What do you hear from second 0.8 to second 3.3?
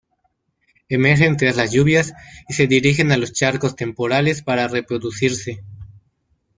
Emergen tras las lluvias y se dirigen a